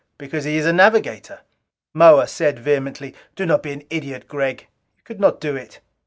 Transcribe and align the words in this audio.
Because 0.17 0.45
he 0.45 0.57
is 0.57 0.65
a 0.65 0.73
navigator!" 0.73 1.41
Moa 1.93 2.25
said 2.25 2.57
vehemently, 2.57 3.13
"Do 3.35 3.45
not 3.45 3.61
be 3.61 3.71
an 3.71 3.83
idiot, 3.91 4.27
Gregg! 4.27 4.61
You 4.97 5.03
could 5.03 5.19
not 5.19 5.39
do 5.39 5.55
it! 5.55 5.79